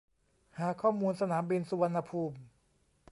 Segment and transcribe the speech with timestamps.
[0.57, 2.37] หาข้อมูลสนามบินสุวรรณภูมิ